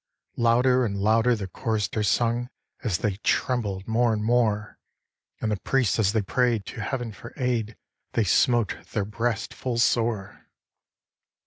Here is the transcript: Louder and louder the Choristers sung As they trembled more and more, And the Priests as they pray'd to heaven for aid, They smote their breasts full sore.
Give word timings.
Louder 0.37 0.83
and 0.83 0.97
louder 0.97 1.35
the 1.35 1.47
Choristers 1.47 2.07
sung 2.07 2.49
As 2.83 2.97
they 2.97 3.17
trembled 3.17 3.87
more 3.87 4.13
and 4.13 4.23
more, 4.23 4.79
And 5.39 5.51
the 5.51 5.57
Priests 5.59 5.99
as 5.99 6.11
they 6.11 6.23
pray'd 6.23 6.65
to 6.65 6.81
heaven 6.81 7.11
for 7.11 7.33
aid, 7.37 7.77
They 8.13 8.23
smote 8.23 8.77
their 8.93 9.05
breasts 9.05 9.55
full 9.55 9.77
sore. 9.77 10.49